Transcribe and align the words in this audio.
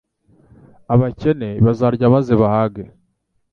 Abakene 0.93 1.49
bazarya 1.65 2.05
maze 2.15 2.33
bahage 2.41 2.83